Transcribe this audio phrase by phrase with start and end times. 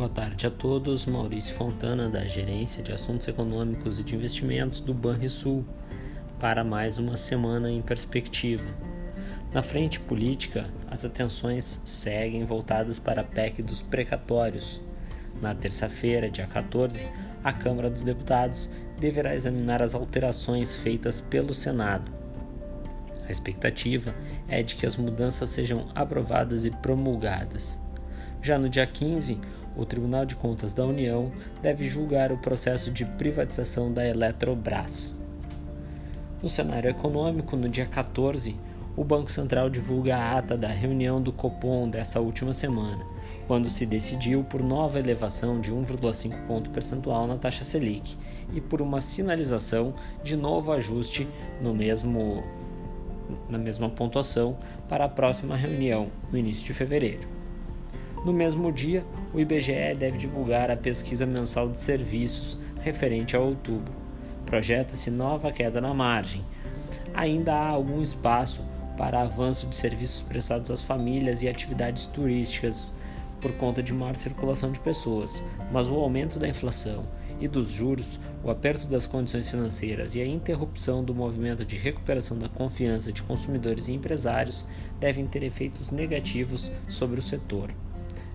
[0.00, 1.04] Boa tarde a todos.
[1.04, 5.62] Maurício Fontana, da Gerência de Assuntos Econômicos e de Investimentos do Banrisul,
[6.38, 8.64] para mais uma semana em perspectiva.
[9.52, 14.80] Na frente política, as atenções seguem voltadas para a PEC dos precatórios.
[15.38, 17.06] Na terça-feira, dia 14,
[17.44, 22.10] a Câmara dos Deputados deverá examinar as alterações feitas pelo Senado.
[23.28, 24.14] A expectativa
[24.48, 27.78] é de que as mudanças sejam aprovadas e promulgadas.
[28.42, 29.38] Já no dia 15,
[29.76, 31.30] o Tribunal de Contas da União
[31.62, 35.16] deve julgar o processo de privatização da Eletrobras.
[36.42, 38.56] No cenário econômico, no dia 14,
[38.96, 43.04] o Banco Central divulga a ata da reunião do Copom dessa última semana,
[43.46, 48.16] quando se decidiu por nova elevação de 1,5 ponto percentual na taxa Selic
[48.52, 51.28] e por uma sinalização de novo ajuste
[51.60, 52.42] no mesmo
[53.48, 54.56] na mesma pontuação
[54.88, 57.39] para a próxima reunião, no início de fevereiro.
[58.22, 63.94] No mesmo dia, o IBGE deve divulgar a pesquisa mensal de serviços referente a outubro.
[64.44, 66.44] Projeta-se nova queda na margem.
[67.14, 68.62] Ainda há algum espaço
[68.98, 72.92] para avanço de serviços prestados às famílias e atividades turísticas
[73.40, 75.42] por conta de maior circulação de pessoas,
[75.72, 77.06] mas o aumento da inflação
[77.40, 82.38] e dos juros, o aperto das condições financeiras e a interrupção do movimento de recuperação
[82.38, 84.66] da confiança de consumidores e empresários
[84.98, 87.70] devem ter efeitos negativos sobre o setor.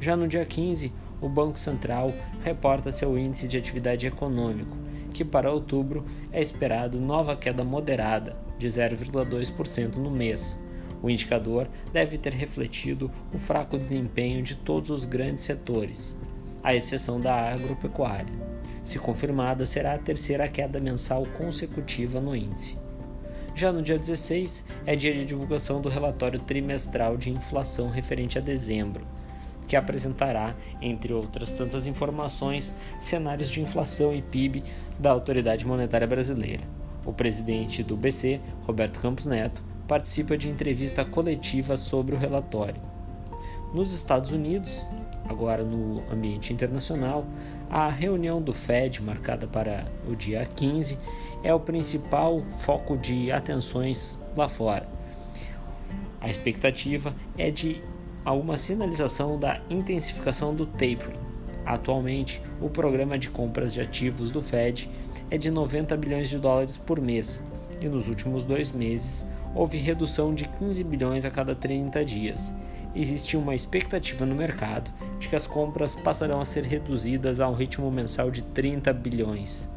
[0.00, 2.10] Já no dia 15, o Banco Central
[2.42, 4.74] reporta seu índice de atividade econômico,
[5.12, 10.64] que para outubro é esperado nova queda moderada de 0,2% no mês.
[11.02, 16.16] O indicador deve ter refletido o fraco desempenho de todos os grandes setores,
[16.62, 18.32] à exceção da agropecuária.
[18.82, 22.78] Se confirmada, será a terceira queda mensal consecutiva no índice.
[23.54, 28.40] Já no dia 16 é dia de divulgação do relatório trimestral de inflação referente a
[28.40, 29.06] dezembro
[29.70, 34.64] que apresentará, entre outras tantas informações, cenários de inflação e PIB
[34.98, 36.64] da Autoridade Monetária Brasileira.
[37.06, 42.82] O presidente do BC, Roberto Campos Neto, participa de entrevista coletiva sobre o relatório.
[43.72, 44.84] Nos Estados Unidos,
[45.28, 47.24] agora no ambiente internacional,
[47.70, 50.98] a reunião do Fed, marcada para o dia 15,
[51.44, 54.88] é o principal foco de atenções lá fora.
[56.20, 57.80] A expectativa é de
[58.30, 61.18] a uma sinalização da intensificação do tapering.
[61.66, 64.88] Atualmente, o programa de compras de ativos do Fed
[65.28, 67.44] é de 90 bilhões de dólares por mês,
[67.80, 72.52] e nos últimos dois meses houve redução de 15 bilhões a cada 30 dias.
[72.94, 77.54] Existe uma expectativa no mercado de que as compras passarão a ser reduzidas a um
[77.54, 79.68] ritmo mensal de 30 bilhões.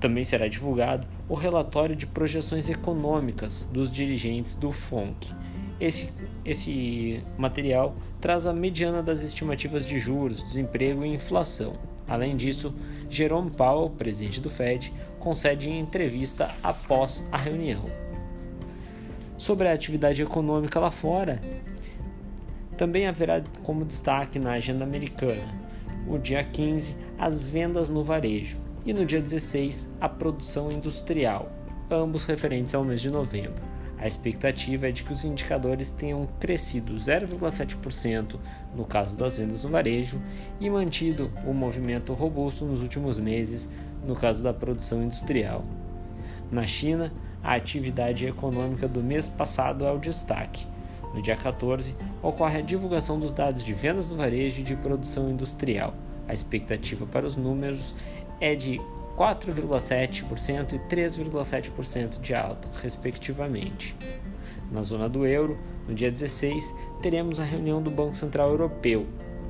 [0.00, 5.32] Também será divulgado o relatório de projeções econômicas dos dirigentes do FONC
[5.80, 6.12] esse,
[6.44, 11.74] esse material traz a mediana das estimativas de juros, desemprego e inflação.
[12.06, 12.74] Além disso,
[13.08, 17.84] Jerome Powell, presidente do Fed, concede entrevista após a reunião.
[19.36, 21.40] Sobre a atividade econômica lá fora,
[22.76, 25.54] também haverá como destaque na agenda americana,
[26.08, 31.52] o dia 15, as vendas no varejo e no dia 16, a produção industrial,
[31.90, 33.77] ambos referentes ao mês de novembro.
[34.00, 38.38] A expectativa é de que os indicadores tenham crescido 0,7%
[38.74, 40.20] no caso das vendas no varejo
[40.60, 43.68] e mantido o movimento robusto nos últimos meses
[44.06, 45.64] no caso da produção industrial.
[46.50, 50.66] Na China, a atividade econômica do mês passado é o destaque.
[51.12, 55.28] No dia 14, ocorre a divulgação dos dados de vendas no varejo e de produção
[55.28, 55.94] industrial.
[56.28, 57.96] A expectativa para os números
[58.40, 58.80] é de
[59.18, 63.96] 4,7% e 3,7% de alta, respectivamente.
[64.70, 65.58] Na zona do euro,
[65.88, 69.06] no dia 16, teremos a reunião do Banco Central Europeu,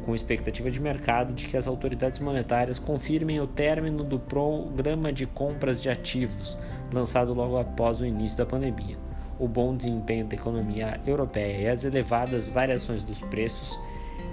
[0.07, 5.27] com expectativa de mercado de que as autoridades monetárias confirmem o término do programa de
[5.27, 6.57] compras de ativos,
[6.91, 8.97] lançado logo após o início da pandemia.
[9.39, 13.79] O bom desempenho da economia europeia e as elevadas variações dos preços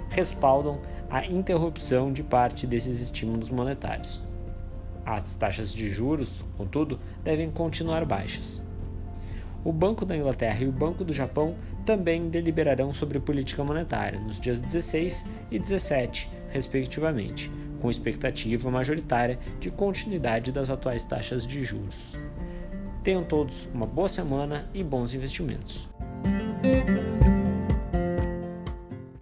[0.08, 0.80] respaldam
[1.10, 4.24] a interrupção de parte desses estímulos monetários.
[5.06, 8.60] As taxas de juros, contudo, devem continuar baixas.
[9.64, 11.54] O Banco da Inglaterra e o Banco do Japão
[11.84, 17.50] também deliberarão sobre política monetária nos dias 16 e 17, respectivamente,
[17.80, 22.12] com expectativa majoritária de continuidade das atuais taxas de juros.
[23.04, 25.88] Tenham todos uma boa semana e bons investimentos.